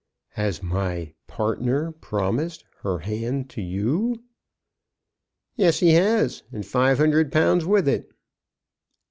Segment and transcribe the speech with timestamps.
[0.29, 4.23] "Has my partner promised her hand to you?"
[5.55, 8.09] "Yes, he has; and five hundred pounds with it."